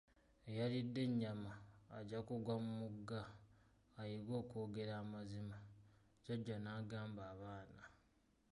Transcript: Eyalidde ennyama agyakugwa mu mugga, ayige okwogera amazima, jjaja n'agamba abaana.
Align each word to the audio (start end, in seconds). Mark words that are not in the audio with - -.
Eyalidde 0.49 0.99
ennyama 1.07 1.51
agyakugwa 1.97 2.53
mu 2.63 2.71
mugga, 2.81 3.21
ayige 3.99 4.33
okwogera 4.41 4.93
amazima, 5.03 5.57
jjaja 5.67 6.55
n'agamba 6.61 7.21
abaana. 7.33 7.83